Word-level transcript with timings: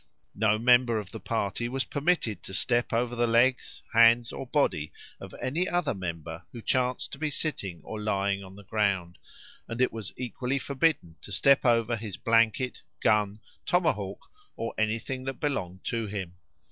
No 0.33 0.57
member 0.57 0.97
of 0.97 1.11
the 1.11 1.19
party 1.19 1.69
was 1.69 1.83
permitted 1.83 2.41
to 2.41 2.55
step 2.55 2.91
over 2.91 3.15
the 3.15 3.27
legs, 3.27 3.83
hands, 3.93 4.31
or 4.31 4.47
body 4.47 4.91
of 5.19 5.35
any 5.39 5.69
other 5.69 5.93
member 5.93 6.41
who 6.51 6.59
chanced 6.59 7.11
to 7.11 7.19
be 7.19 7.29
sitting 7.29 7.81
or 7.83 8.01
lying 8.01 8.43
on 8.43 8.55
the 8.55 8.63
ground; 8.63 9.19
and 9.67 9.79
it 9.79 9.93
was 9.93 10.11
equally 10.17 10.57
forbidden 10.57 11.17
to 11.21 11.31
step 11.31 11.65
over 11.65 11.95
his 11.95 12.17
blanket, 12.17 12.81
gun, 12.99 13.41
tomahawk, 13.67 14.27
or 14.55 14.73
anything 14.75 15.25
that 15.25 15.39
belonged 15.39 15.83
to 15.83 16.07
him. 16.07 16.33